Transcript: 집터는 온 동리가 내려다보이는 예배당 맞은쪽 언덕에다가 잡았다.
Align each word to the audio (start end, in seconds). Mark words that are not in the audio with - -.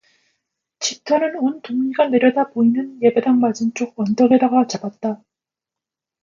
집터는 0.79 1.35
온 1.35 1.61
동리가 1.61 2.07
내려다보이는 2.07 3.03
예배당 3.03 3.39
맞은쪽 3.39 3.93
언덕에다가 3.99 4.65
잡았다. 4.65 5.21